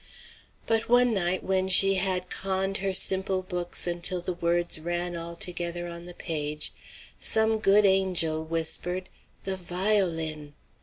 [0.65, 5.35] But one night, when she had conned her simple books until the words ran all
[5.35, 6.73] together on the page,
[7.19, 9.09] some good angel whispered,
[9.43, 10.53] "The violin!"